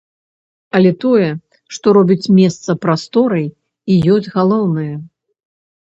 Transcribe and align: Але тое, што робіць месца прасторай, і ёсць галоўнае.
Але 0.79 0.91
тое, 1.03 1.27
што 1.77 1.85
робіць 1.99 2.31
месца 2.39 2.71
прасторай, 2.87 3.47
і 3.49 3.93
ёсць 4.19 4.33
галоўнае. 4.41 4.93